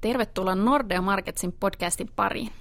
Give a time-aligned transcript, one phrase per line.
[0.00, 2.52] Tervetuloa Nordea Marketsin podcastin pariin.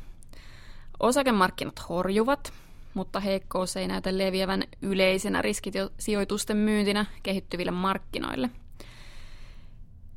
[1.00, 2.54] Osakemarkkinat horjuvat,
[2.94, 8.50] mutta heikkous ei näytä leviävän yleisenä riskisijoitusten myyntinä kehittyville markkinoille.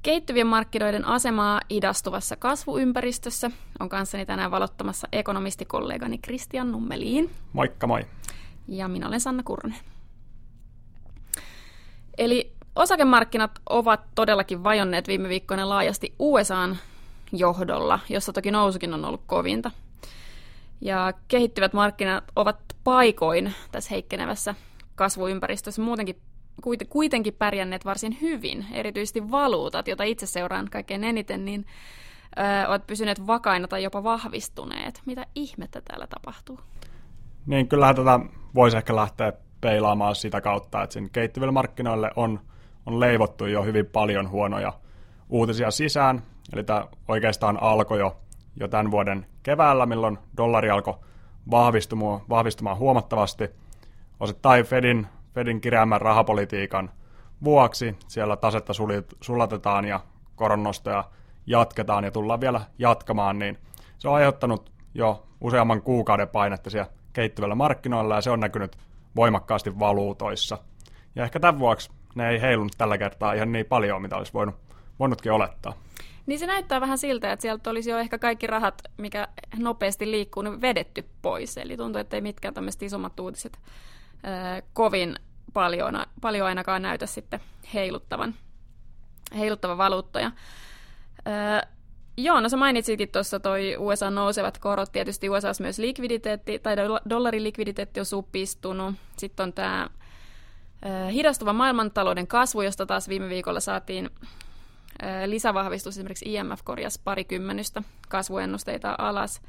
[0.02, 7.30] Kehittyvien markkinoiden asemaa idastuvassa kasvuympäristössä on kanssani tänään valottamassa ekonomistikollegani Kristian Nummeliin.
[7.52, 8.06] Moikka moi.
[8.68, 9.76] Ja minä olen Sanna Kurnen.
[12.18, 16.78] Eli osakemarkkinat ovat todellakin vajonneet viime viikkoina laajasti USAn
[17.32, 19.70] johdolla, jossa toki nousukin on ollut kovinta.
[20.80, 24.54] Ja kehittyvät markkinat ovat paikoin tässä heikkenevässä
[24.94, 26.20] kasvuympäristössä muutenkin
[26.88, 31.66] kuitenkin pärjänneet varsin hyvin, erityisesti valuutat, joita itse seuraan kaikkein eniten, niin
[32.38, 35.02] ö, ovat pysyneet vakaina tai jopa vahvistuneet.
[35.06, 36.60] Mitä ihmettä täällä tapahtuu?
[37.46, 38.20] Niin, kyllähän tätä
[38.54, 42.40] voisi ehkä lähteä peilaamaan sitä kautta, että sinne kehittyville markkinoille on,
[42.86, 44.72] on leivottu jo hyvin paljon huonoja
[45.28, 48.16] uutisia sisään, Eli tämä oikeastaan alkoi jo,
[48.60, 50.94] jo tämän vuoden keväällä, milloin dollari alkoi
[51.50, 53.50] vahvistumaan, vahvistumaan huomattavasti.
[54.20, 56.90] Osittain Fedin, Fedin kirjaaman rahapolitiikan
[57.44, 58.72] vuoksi siellä tasetta
[59.20, 60.00] sulatetaan ja
[60.36, 61.04] koronnostoja
[61.46, 63.58] jatketaan ja tullaan vielä jatkamaan, niin
[63.98, 68.78] se on aiheuttanut jo useamman kuukauden painetta siellä kehittyvällä markkinoilla ja se on näkynyt
[69.16, 70.58] voimakkaasti valuutoissa.
[71.14, 74.54] Ja ehkä tämän vuoksi ne ei heilunut tällä kertaa ihan niin paljon, mitä olisi voinut,
[74.98, 75.72] voinutkin olettaa.
[76.28, 80.42] Niin se näyttää vähän siltä, että sieltä olisi jo ehkä kaikki rahat, mikä nopeasti liikkuu,
[80.42, 81.58] niin vedetty pois.
[81.58, 83.58] Eli tuntuu, että ei mitkään tämmöiset isommat uutiset
[84.22, 85.16] ää, kovin
[85.52, 87.40] paljon, paljon ainakaan näytä sitten
[87.74, 88.34] heiluttavan,
[89.36, 90.32] heiluttavan valuuttoja.
[91.24, 91.62] Ää,
[92.16, 94.92] Joo, no sä mainitsitkin tuossa toi USA nousevat korot.
[94.92, 96.76] Tietysti USA myös likviditeetti, tai
[97.10, 98.94] dollarin likviditeetti on supistunut.
[99.16, 99.90] Sitten on tämä
[101.12, 104.10] hidastuva maailmantalouden kasvu, josta taas viime viikolla saatiin
[105.26, 109.42] lisävahvistus, esimerkiksi IMF korjasi parikymmenystä kasvuennusteita alas.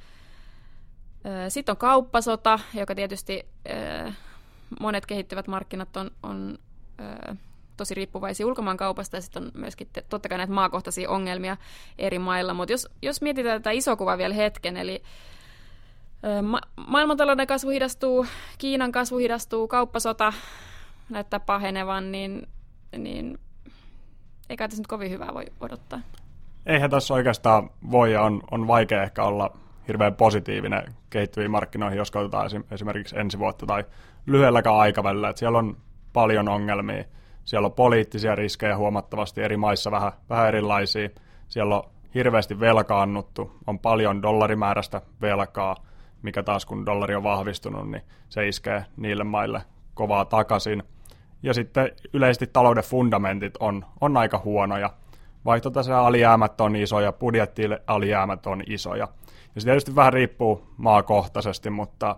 [1.50, 3.46] Sitten on kauppasota, joka tietysti
[4.80, 6.58] monet kehittyvät markkinat on, on
[7.78, 11.58] tosi riippuvaisia ulkomaankaupasta ja sitten on myöskin totta kai näitä maakohtaisia ongelmia
[11.98, 12.54] eri mailla.
[12.54, 15.04] Mutta jos, jos mietitään tätä iso kuvaa vielä hetken, eli
[16.42, 18.26] ma- maailmantalouden kasvu hidastuu,
[18.58, 20.34] Kiinan kasvu hidastuu, kauppasota
[21.10, 22.48] näyttää pahenevan, niin,
[22.98, 23.40] niin
[24.50, 26.00] eikä tässä nyt kovin hyvää voi odottaa.
[26.66, 32.12] Eihän tässä oikeastaan voi ja on, on vaikea ehkä olla hirveän positiivinen kehittyviin markkinoihin, jos
[32.12, 33.84] katsotaan esimerkiksi ensi vuotta tai
[34.26, 35.30] lyhyelläkään aikavälillä.
[35.30, 35.78] Että siellä on
[36.14, 37.04] paljon ongelmia.
[37.46, 41.10] Siellä on poliittisia riskejä huomattavasti eri maissa vähän, vähän erilaisia.
[41.48, 41.84] Siellä on
[42.16, 45.76] hirveästi velkaannuttu, on paljon dollarimäärästä velkaa,
[46.22, 49.62] mikä taas kun dollari on vahvistunut, niin se iskee niille maille
[49.94, 50.84] kovaa takaisin–
[51.44, 54.90] ja sitten yleisesti talouden fundamentit on, on aika huonoja.
[55.46, 59.08] Vaihtotase alijäämät on isoja, budjettille alijäämät on isoja.
[59.56, 62.16] Ja se tietysti vähän riippuu maakohtaisesti, mutta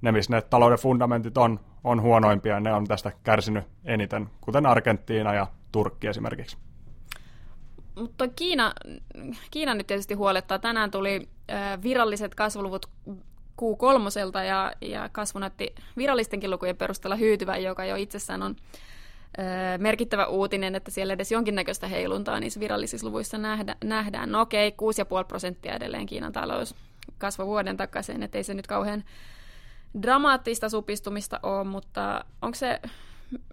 [0.00, 5.34] ne, missä ne talouden fundamentit on, on huonoimpia, ne on tästä kärsinyt eniten, kuten Argentiina
[5.34, 6.56] ja Turkki esimerkiksi.
[7.94, 8.72] Mutta Kiina,
[9.50, 10.58] Kiina nyt tietysti huolettaa.
[10.58, 11.28] Tänään tuli
[11.82, 12.86] viralliset kasvuluvut
[13.62, 18.56] Q3 ja, ja kasvu näytti virallistenkin lukujen perusteella hyytyvän, joka jo itsessään on
[19.38, 19.42] ö,
[19.78, 24.32] merkittävä uutinen, että siellä edes jonkinnäköistä heiluntaa niissä virallisissa luvuissa nähdä, nähdään.
[24.32, 24.76] No okei, 6,5
[25.28, 26.74] prosenttia edelleen Kiinan talous
[27.18, 29.04] kasvoi vuoden takaisin, että ei se nyt kauhean
[30.02, 32.80] dramaattista supistumista ole, mutta onko se,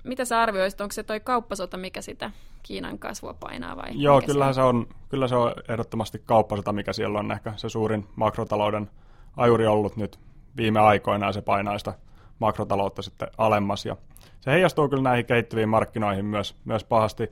[0.03, 2.31] mitä sä arvioisit, onko se toi kauppasota, mikä sitä
[2.63, 3.89] Kiinan kasvua painaa vai?
[3.93, 8.07] Joo, kyllähän se on, kyllä se on ehdottomasti kauppasota, mikä siellä on ehkä se suurin
[8.15, 8.89] makrotalouden
[9.39, 10.19] ajuri ollut nyt
[10.57, 11.93] viime aikoina ja se painaa sitä
[12.39, 13.85] makrotaloutta sitten alemmas.
[13.85, 13.97] Ja
[14.39, 17.31] se heijastuu kyllä näihin kehittyviin markkinoihin myös, myös pahasti.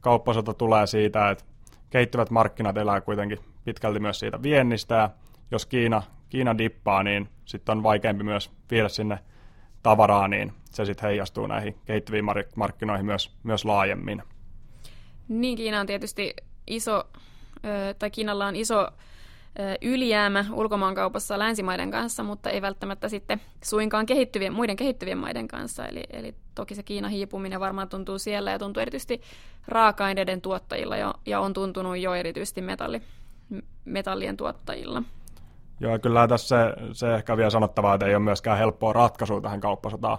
[0.00, 1.44] Kauppasota tulee siitä, että
[1.90, 5.10] kehittyvät markkinat elää kuitenkin pitkälti myös siitä viennistä ja
[5.50, 9.18] jos Kiina, Kiina dippaa, niin sitten on vaikeampi myös viedä sinne
[9.82, 12.24] tavaraa, niin se sitten heijastuu näihin kehittyviin
[12.56, 14.22] markkinoihin myös, myös laajemmin.
[15.28, 16.34] Niin, Kiina on tietysti
[16.66, 17.04] iso,
[17.98, 18.88] tai Kiinalla on iso
[19.82, 25.86] ylijäämä ulkomaankaupassa länsimaiden kanssa, mutta ei välttämättä sitten suinkaan kehittyvien, muiden kehittyvien maiden kanssa.
[25.86, 29.20] Eli, eli toki se Kiinan hiipuminen varmaan tuntuu siellä ja tuntuu erityisesti
[29.68, 33.02] raaka-aineiden tuottajilla jo, ja on tuntunut jo erityisesti metalli,
[33.84, 35.02] metallien tuottajilla.
[35.80, 39.60] Joo, kyllä tässä se, se ehkä vielä sanottavaa, että ei ole myöskään helppoa ratkaisua tähän
[39.60, 40.18] kauppasotaan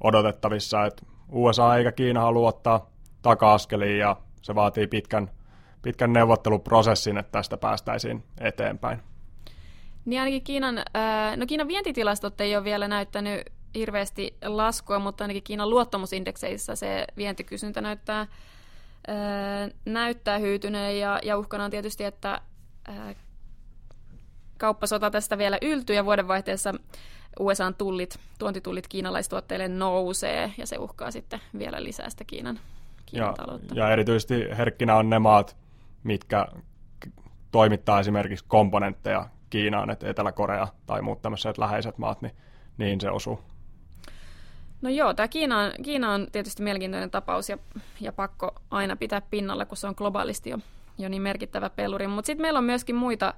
[0.00, 2.90] odotettavissa, että USA eikä Kiina halua ottaa
[3.22, 5.30] taka-askeliin ja se vaatii pitkän
[5.82, 8.98] pitkän neuvotteluprosessin, että tästä päästäisiin eteenpäin.
[10.04, 10.74] Niin ainakin Kiinan,
[11.36, 13.40] no Kiinan vientitilastot ei ole vielä näyttänyt
[13.74, 18.26] hirveästi laskua, mutta ainakin Kiinan luottamusindekseissä se vientikysyntä näyttää,
[19.84, 22.40] näyttää hyytyneen ja, ja uhkana on tietysti, että,
[24.58, 26.74] kauppasota tästä vielä yltyy ja vuodenvaihteessa
[27.40, 32.60] USAn tullit, tuontitullit kiinalaistuotteille nousee ja se uhkaa sitten vielä lisää sitä Kiinan,
[33.06, 33.74] Kiinan ja, taloutta.
[33.74, 35.56] Ja erityisesti herkkinä on ne maat,
[36.02, 36.46] mitkä
[37.50, 42.34] toimittaa esimerkiksi komponentteja Kiinaan, että Etelä-Korea tai muut tämmöiset läheiset maat, niin,
[42.78, 43.40] niin se osuu.
[44.82, 47.58] No joo, tämä Kiina on, Kiina on tietysti mielenkiintoinen tapaus ja,
[48.00, 50.58] ja pakko aina pitää pinnalla, kun se on globaalisti jo,
[50.98, 52.06] jo niin merkittävä peluri.
[52.06, 53.34] Mutta sitten meillä on myöskin muita,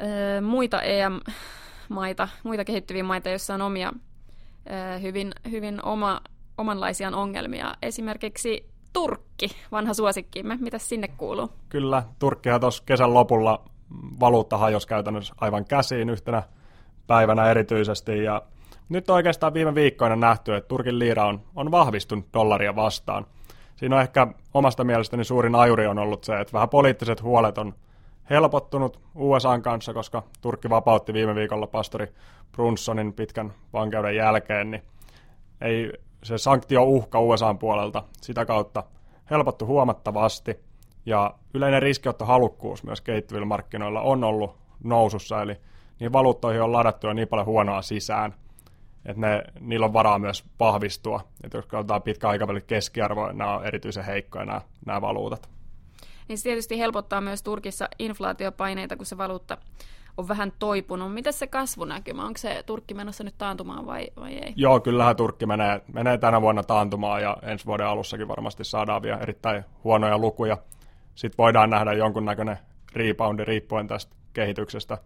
[0.00, 6.20] ö, muita EM-maita, muita kehittyviä maita, joissa on omia ö, hyvin, hyvin oma,
[6.58, 7.74] omanlaisiaan ongelmia.
[7.82, 10.58] Esimerkiksi Turkki, vanha suosikkimme.
[10.60, 11.50] Mitä sinne kuuluu?
[11.68, 13.64] Kyllä, Turkkihan tuossa kesän lopulla
[14.20, 16.42] valuutta hajosi käytännössä aivan käsiin yhtenä
[17.06, 18.24] päivänä erityisesti.
[18.24, 18.42] Ja
[18.88, 23.26] nyt oikeastaan viime viikkoina nähty, että Turkin liira on, on vahvistunut dollaria vastaan.
[23.76, 27.74] Siinä on ehkä omasta mielestäni suurin ajuri on ollut se, että vähän poliittiset huolet on
[28.30, 32.08] helpottunut USAn kanssa, koska Turkki vapautti viime viikolla pastori
[32.52, 34.82] Brunsonin pitkän vankeuden jälkeen, niin
[35.60, 35.92] ei
[36.26, 38.82] se sanktio-uhka USAn puolelta sitä kautta
[39.30, 40.56] helpottu huomattavasti.
[41.06, 45.56] Ja yleinen riskiottohalukkuus myös kehittyvillä markkinoilla on ollut nousussa, eli
[46.00, 48.34] niin valuuttoihin on ladattu jo niin paljon huonoa sisään,
[49.04, 51.20] että ne, niillä on varaa myös vahvistua.
[51.44, 55.48] Että jos katsotaan pitkä aikavälin keskiarvoa, nämä on erityisen heikkoja nämä, nämä valuutat.
[56.28, 59.58] Niin se tietysti helpottaa myös Turkissa inflaatiopaineita, kun se valuutta
[60.16, 61.14] on vähän toipunut.
[61.14, 62.24] Miten se kasvunäkymä?
[62.24, 64.52] Onko se Turkki menossa nyt taantumaan vai, vai ei?
[64.56, 69.18] Joo, kyllähän Turkki menee, menee tänä vuonna taantumaan ja ensi vuoden alussakin varmasti saadaan vielä
[69.18, 70.58] erittäin huonoja lukuja.
[71.14, 72.58] Sitten voidaan nähdä jonkunnäköinen
[72.92, 74.98] reboundi riippuen tästä kehityksestä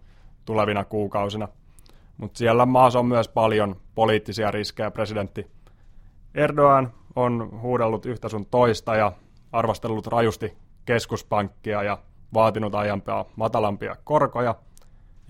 [0.45, 1.49] tulevina kuukausina.
[2.17, 4.91] Mutta siellä maassa on myös paljon poliittisia riskejä.
[4.91, 5.47] Presidentti
[6.35, 9.13] Erdogan on huudellut yhtä sun toista ja
[9.53, 11.99] arvostellut rajusti keskuspankkia ja
[12.35, 14.55] vaatinut aiempaa matalampia korkoja–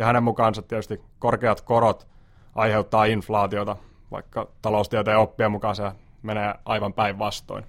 [0.01, 2.09] ja hänen mukaansa tietysti korkeat korot
[2.55, 3.77] aiheuttaa inflaatiota,
[4.11, 5.93] vaikka taloustieteen oppien mukaan se
[6.23, 7.65] menee aivan päinvastoin.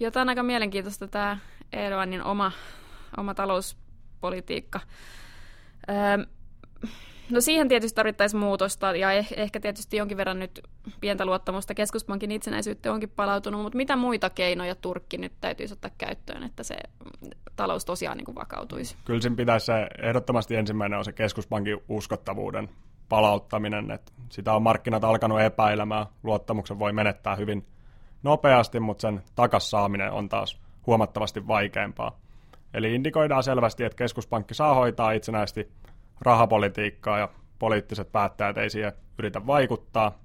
[0.00, 1.38] Joo, tämä on aika mielenkiintoista tämä
[1.72, 2.52] Erdoganin oma,
[3.16, 4.80] oma talouspolitiikka.
[5.90, 6.26] Öö,
[7.30, 10.60] no siihen tietysti tarvittaisiin muutosta ja eh, ehkä tietysti jonkin verran nyt
[11.00, 16.42] pientä luottamusta keskuspankin itsenäisyyttä onkin palautunut, mutta mitä muita keinoja Turkki nyt täytyisi ottaa käyttöön,
[16.42, 16.76] että se
[17.56, 18.96] talous tosiaan niin kuin vakautuisi?
[19.04, 22.68] Kyllä siinä pitäisi se, ehdottomasti ensimmäinen on se keskuspankin uskottavuuden
[23.08, 27.66] palauttaminen, että sitä on markkinat alkanut epäilemään, luottamuksen voi menettää hyvin
[28.22, 32.18] nopeasti, mutta sen takas saaminen on taas huomattavasti vaikeampaa.
[32.74, 35.70] Eli indikoidaan selvästi, että keskuspankki saa hoitaa itsenäisesti
[36.20, 37.28] rahapolitiikkaa ja
[37.58, 40.18] poliittiset päättäjät ei siihen yritä vaikuttaa.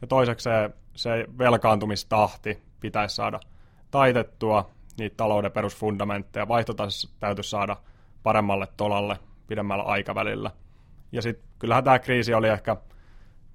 [0.00, 3.40] Ja toiseksi se, se velkaantumistahti pitäisi saada
[3.90, 7.76] taitettua, niitä talouden perusfundamentteja, vaihtotasessa täytyisi saada
[8.22, 10.50] paremmalle tolalle pidemmällä aikavälillä.
[11.12, 12.76] Ja sitten kyllähän tämä kriisi oli ehkä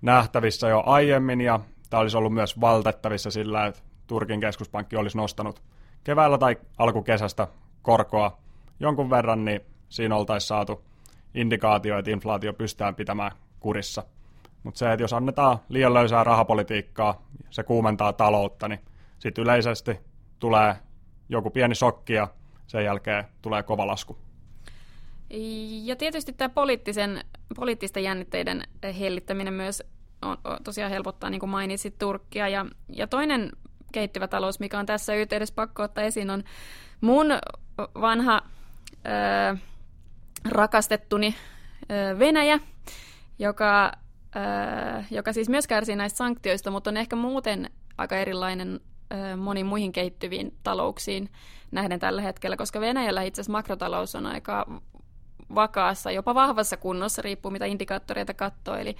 [0.01, 1.59] nähtävissä jo aiemmin, ja
[1.89, 5.63] tämä olisi ollut myös valtettavissa sillä, että Turkin keskuspankki olisi nostanut
[6.03, 7.47] keväällä tai alkukesästä
[7.81, 8.37] korkoa
[8.79, 10.83] jonkun verran, niin siinä oltaisiin saatu
[11.35, 14.03] indikaatio, että inflaatio pystytään pitämään kurissa.
[14.63, 18.79] Mutta se, että jos annetaan liian löysää rahapolitiikkaa, se kuumentaa taloutta, niin
[19.19, 19.99] sitten yleisesti
[20.39, 20.75] tulee
[21.29, 22.27] joku pieni shokki ja
[22.67, 24.17] sen jälkeen tulee kova lasku.
[25.83, 27.21] Ja tietysti tämä poliittisen,
[27.55, 28.63] poliittisten jännitteiden
[28.99, 29.83] hellittäminen myös
[30.21, 32.47] on, on, tosiaan helpottaa, niin kuin mainitsit, Turkkia.
[32.47, 33.51] Ja, ja toinen
[33.91, 36.43] kehittyvä talous, mikä on tässä yhteydessä pakko ottaa esiin, on
[37.01, 37.27] mun
[38.01, 38.41] vanha
[39.05, 39.57] ö,
[40.49, 41.35] rakastettuni
[42.19, 42.59] Venäjä,
[43.39, 43.91] joka,
[45.11, 48.79] joka siis myös kärsii näistä sanktioista, mutta on ehkä muuten aika erilainen
[49.37, 51.29] moniin muihin kehittyviin talouksiin
[51.71, 54.81] nähden tällä hetkellä, koska Venäjällä itse asiassa makrotalous on aika
[55.55, 58.75] vakaassa, jopa vahvassa kunnossa, riippuu mitä indikaattoreita katsoo.
[58.75, 58.95] Eli,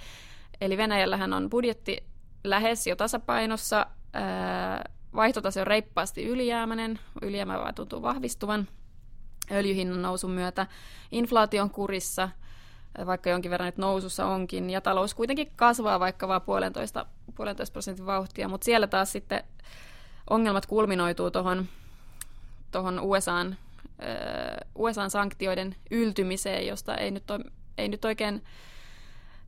[0.60, 2.04] eli Venäjällähän on budjetti
[2.44, 3.86] lähes jo tasapainossa,
[5.16, 8.68] vaihtotase on reippaasti ylijäämäinen, ylijäämä vaan tuntuu vahvistuvan
[9.50, 10.66] öljyhinnan nousun myötä,
[11.10, 12.28] inflaation kurissa,
[13.06, 18.06] vaikka jonkin verran nyt nousussa onkin, ja talous kuitenkin kasvaa vaikka vain puolentoista, puolentoista prosentin
[18.06, 19.44] vauhtia, mutta siellä taas sitten
[20.30, 21.68] ongelmat kulminoituu tuohon
[22.74, 23.56] tohon USAn,
[24.02, 27.44] äh, USAn sanktioiden yltymiseen, josta ei nyt, ole,
[27.78, 28.34] ei nyt oikein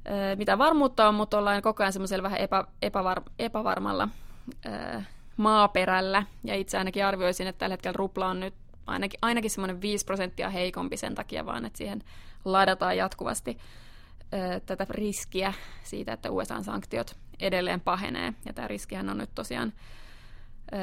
[0.07, 4.09] äh, mitään varmuutta on, mutta ollaan koko ajan semmoisella vähän epä, epävar, epävarmalla
[4.67, 6.23] äh, maaperällä.
[6.45, 8.55] Ja itse ainakin arvioisin, että tällä hetkellä rupla on nyt
[8.87, 12.03] ainakin, ainakin semmoinen 5 prosenttia heikompi sen takia vaan, että siihen
[12.45, 13.59] ladataan jatkuvasti
[14.35, 15.53] äh, tätä riskiä
[15.85, 18.33] siitä, että USA-sanktiot edelleen pahenee.
[18.45, 19.73] Ja tämä riskihän on nyt tosiaan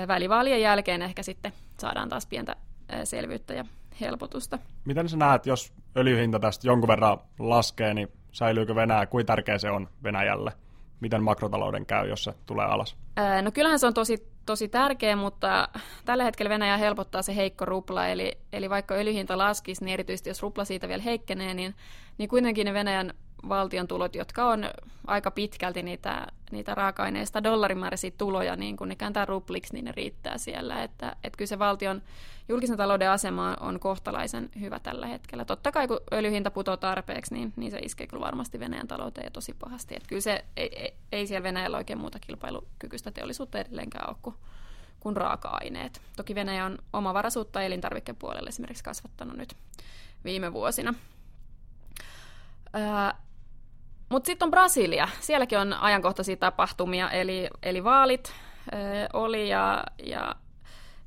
[0.07, 2.55] välivaalien jälkeen ehkä sitten saadaan taas pientä
[3.03, 3.65] selvyyttä ja
[4.01, 4.59] helpotusta.
[4.85, 9.69] Miten sä näet, jos öljyhinta tästä jonkun verran laskee, niin säilyykö Venäjä, kuinka tärkeä se
[9.69, 10.51] on Venäjälle?
[10.99, 12.95] Miten makrotalouden käy, jos se tulee alas?
[13.41, 15.69] No kyllähän se on tosi, tosi tärkeä, mutta
[16.05, 20.41] tällä hetkellä Venäjä helpottaa se heikko rupla, eli, eli vaikka öljyhinta laskisi, niin erityisesti jos
[20.41, 21.75] rupla siitä vielä heikkenee, niin,
[22.17, 23.13] niin kuitenkin ne Venäjän
[23.49, 24.65] valtion tulot, jotka on
[25.07, 30.37] aika pitkälti niitä, niitä raaka-aineista dollarimääräisiä tuloja, niin kun ne kääntää rupliksi, niin ne riittää
[30.37, 30.83] siellä.
[30.83, 32.01] Että, että kyllä se valtion
[32.49, 35.45] julkisen talouden asema on kohtalaisen hyvä tällä hetkellä.
[35.45, 39.53] Totta kai kun öljyhinta putoaa tarpeeksi, niin, niin se iskee kyllä varmasti Venäjän talouteen tosi
[39.53, 39.95] pahasti.
[39.95, 44.35] Että kyllä se ei, ei, siellä Venäjällä oikein muuta kilpailukykyistä teollisuutta edelleenkään ole kuin,
[44.99, 46.01] kuin raaka-aineet.
[46.15, 49.55] Toki Venäjä on omavaraisuutta elintarvikepuolelle esimerkiksi kasvattanut nyt
[50.23, 50.93] viime vuosina.
[52.75, 53.23] Öö,
[54.13, 55.07] mutta sitten on Brasilia.
[55.19, 58.33] Sielläkin on ajankohtaisia tapahtumia, eli, eli vaalit
[58.73, 58.77] ö,
[59.13, 60.35] oli ja, ja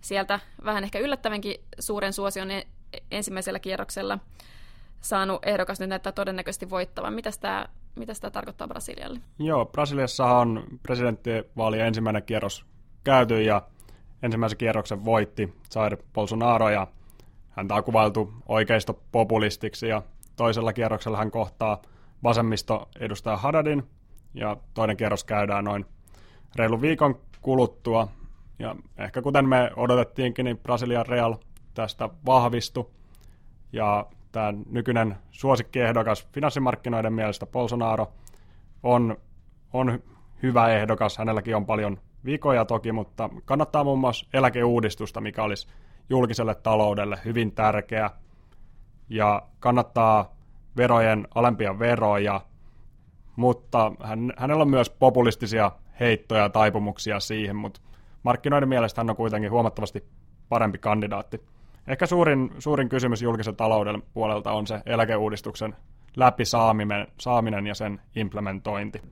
[0.00, 2.66] sieltä vähän ehkä yllättävänkin suuren suosion e,
[3.10, 4.18] ensimmäisellä kierroksella
[5.00, 7.14] saanut ehdokas nyt näyttää todennäköisesti voittavan.
[7.14, 9.20] Mitä tämä mitäs tämä tarkoittaa Brasilialle?
[9.38, 12.64] Joo, Brasiliassa on presidenttivaalien ensimmäinen kierros
[13.04, 13.62] käyty ja
[14.22, 16.86] ensimmäisen kierroksen voitti Jair Bolsonaro ja
[17.50, 20.02] häntä on kuvailtu oikeistopopulistiksi ja
[20.36, 21.82] toisella kierroksella hän kohtaa–
[22.23, 23.82] vasemmisto edustaja Hadadin,
[24.35, 25.87] ja toinen kierros käydään noin
[26.56, 28.08] reilu viikon kuluttua.
[28.58, 31.35] Ja ehkä kuten me odotettiinkin, niin Brasilian Real
[31.75, 32.90] tästä vahvistui.
[33.73, 38.12] Ja tämä nykyinen suosikkiehdokas finanssimarkkinoiden mielestä Bolsonaro
[38.82, 39.16] on,
[39.73, 40.02] on
[40.42, 41.18] hyvä ehdokas.
[41.18, 45.68] Hänelläkin on paljon vikoja toki, mutta kannattaa muun muassa eläkeuudistusta, mikä olisi
[46.11, 48.11] julkiselle taloudelle hyvin tärkeä.
[49.08, 50.35] Ja kannattaa
[50.76, 52.40] verojen alempia veroja,
[53.37, 57.80] mutta hän, hänellä on myös populistisia heittoja ja taipumuksia siihen, mutta
[58.23, 60.04] markkinoiden mielestä hän on kuitenkin huomattavasti
[60.49, 61.42] parempi kandidaatti.
[61.87, 65.76] Ehkä suurin, suurin kysymys julkisen talouden puolelta on se eläkeuudistuksen
[66.16, 69.02] läpisaaminen saaminen ja sen implementointi.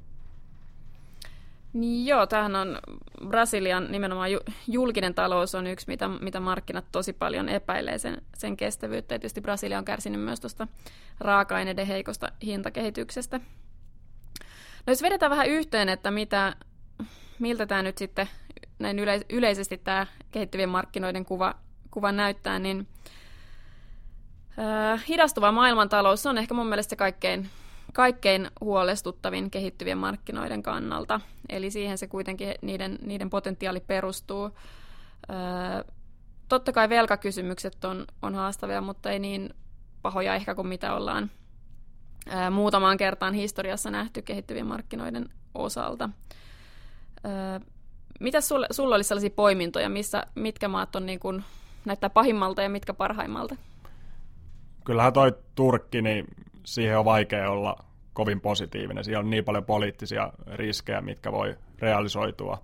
[1.74, 2.78] Niin joo, tämähän on
[3.28, 4.30] Brasilian nimenomaan
[4.68, 9.08] julkinen talous on yksi, mitä, mitä markkinat tosi paljon epäilee sen, sen kestävyyttä.
[9.08, 10.68] Tietysti Brasilia on kärsinyt myös tuosta
[11.20, 13.40] raaka-aineiden heikosta hintakehityksestä.
[14.86, 16.56] No jos vedetään vähän yhteen, että mitä,
[17.38, 18.28] miltä tämä nyt sitten
[18.78, 18.98] näin
[19.30, 21.54] yleisesti tämä kehittyvien markkinoiden kuva,
[21.90, 22.88] kuva näyttää, niin
[24.58, 27.50] äh, hidastuva maailmantalous on ehkä mun mielestä se kaikkein
[27.94, 31.20] kaikkein huolestuttavin kehittyvien markkinoiden kannalta.
[31.48, 34.50] Eli siihen se kuitenkin niiden, niiden potentiaali perustuu.
[35.30, 35.94] Öö,
[36.48, 39.54] totta kai velkakysymykset on, on haastavia, mutta ei niin
[40.02, 41.30] pahoja ehkä kuin mitä ollaan
[42.34, 46.10] öö, muutamaan kertaan historiassa nähty kehittyvien markkinoiden osalta.
[47.24, 47.60] Öö,
[48.20, 51.44] mitä sulla, sulla olisi sellaisia poimintoja, missä, mitkä maat on niin kuin,
[51.84, 53.56] näyttää pahimmalta ja mitkä parhaimmalta?
[54.84, 56.26] Kyllähän toi Turkki, niin
[56.64, 59.04] siihen on vaikea olla kovin positiivinen.
[59.04, 62.62] Siellä on niin paljon poliittisia riskejä, mitkä voi realisoitua.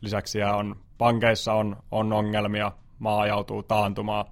[0.00, 4.24] Lisäksi siellä on, pankeissa on, on ongelmia, maa ajautuu taantumaan,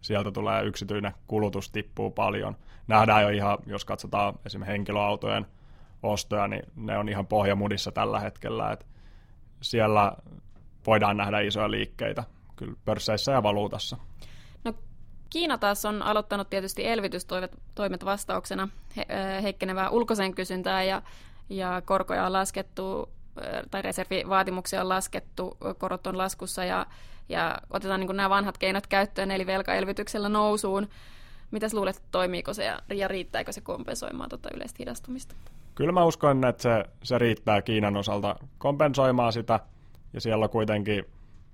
[0.00, 2.56] sieltä tulee yksityinen kulutus tippuu paljon.
[2.88, 5.46] Nähdään jo ihan, jos katsotaan esimerkiksi henkilöautojen
[6.02, 8.72] ostoja, niin ne on ihan pohjamudissa tällä hetkellä.
[8.72, 8.86] Et
[9.60, 10.12] siellä
[10.86, 12.24] voidaan nähdä isoja liikkeitä
[12.56, 13.96] kyllä pörsseissä ja valuutassa.
[15.32, 19.06] Kiina taas on aloittanut tietysti elvytystoimet vastauksena he,
[19.42, 21.02] heikkenevää ulkoisen kysyntää ja,
[21.48, 23.08] ja korkoja on laskettu
[23.70, 26.86] tai reservivaatimuksia on laskettu, korot on laskussa ja,
[27.28, 30.88] ja otetaan niin nämä vanhat keinot käyttöön, eli velkaelvytyksellä nousuun.
[31.50, 35.34] Mitäs luulet, toimiiko se ja riittääkö se kompensoimaan tuota yleistä hidastumista?
[35.74, 39.60] Kyllä mä uskon, että se, se riittää Kiinan osalta kompensoimaan sitä,
[40.12, 41.04] ja siellä on kuitenkin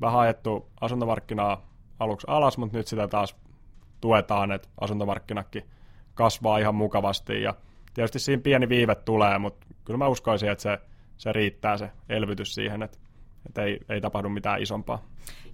[0.00, 1.68] vähän ajettu asuntomarkkinaa
[1.98, 3.36] aluksi alas, mutta nyt sitä taas
[4.00, 5.64] tuetaan, että asuntomarkkinakin
[6.14, 7.54] kasvaa ihan mukavasti ja
[7.94, 10.78] tietysti siinä pieni viive tulee, mutta kyllä mä uskoisin, että se,
[11.16, 12.98] se riittää se elvytys siihen, että,
[13.46, 15.02] että ei, ei tapahdu mitään isompaa.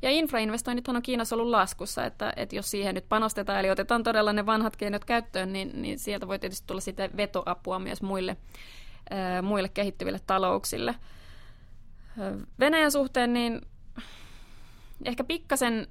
[0.02, 4.32] Ja infrainvestoinnithan on Kiinassa ollut laskussa, että, että jos siihen nyt panostetaan, eli otetaan todella
[4.32, 8.36] ne vanhat keinot käyttöön, niin, niin sieltä voi tietysti tulla sitten vetoapua myös muille,
[9.12, 10.94] äh, muille kehittyville talouksille.
[12.60, 13.60] Venäjän suhteen niin
[15.04, 15.86] ehkä pikkasen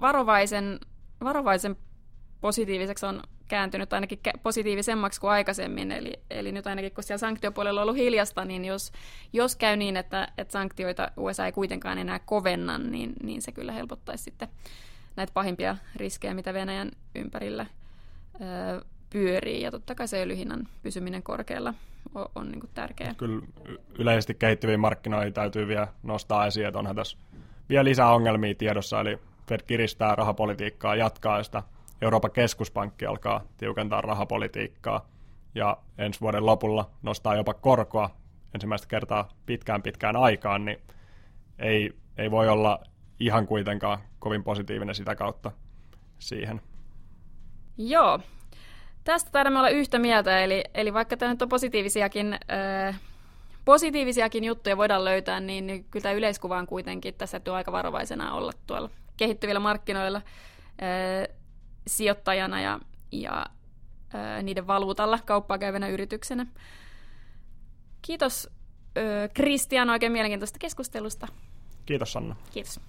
[0.00, 0.80] varovaisen,
[1.24, 1.76] varovaisen
[2.44, 5.92] positiiviseksi on kääntynyt ainakin positiivisemmaksi kuin aikaisemmin.
[5.92, 8.92] Eli, eli nyt ainakin kun siellä sanktiopuolella on ollut hiljasta, niin jos,
[9.32, 13.72] jos käy niin, että, että sanktioita USA ei kuitenkaan enää kovenna, niin, niin se kyllä
[13.72, 14.48] helpottaisi sitten
[15.16, 17.66] näitä pahimpia riskejä, mitä Venäjän ympärillä
[18.34, 19.62] ö, pyörii.
[19.62, 21.74] Ja totta kai se öljyhinnan pysyminen korkealla
[22.14, 23.14] on, on niin tärkeää.
[23.14, 23.42] Kyllä
[23.98, 27.18] yleisesti kehittyviin markkinoihin täytyy vielä nostaa esiin, että onhan tässä
[27.68, 31.62] vielä lisää ongelmia tiedossa, eli Fed kiristää rahapolitiikkaa, jatkaa sitä
[32.02, 35.08] Euroopan keskuspankki alkaa tiukentaa rahapolitiikkaa
[35.54, 38.10] ja ensi vuoden lopulla nostaa jopa korkoa
[38.54, 40.80] ensimmäistä kertaa pitkään pitkään aikaan, niin
[41.58, 42.80] ei, ei voi olla
[43.20, 45.52] ihan kuitenkaan kovin positiivinen sitä kautta
[46.18, 46.60] siihen.
[47.78, 48.20] Joo,
[49.04, 53.00] tästä taidamme olla yhtä mieltä, eli, eli vaikka tämä nyt on positiivisiakin, äh,
[53.64, 58.34] positiivisiakin juttuja voidaan löytää, niin, niin kyllä tämä yleiskuva on kuitenkin, tässä täytyy aika varovaisena
[58.34, 60.22] olla tuolla kehittyvillä markkinoilla
[61.86, 62.80] sijoittajana ja,
[63.12, 63.46] ja
[64.14, 66.46] äh, niiden valuutalla kauppaa käyvänä yrityksenä.
[68.02, 68.50] Kiitos
[69.34, 71.28] Kristian oikein mielenkiintoista keskustelusta.
[71.86, 72.36] Kiitos Sanna.
[72.52, 72.80] Kiitos.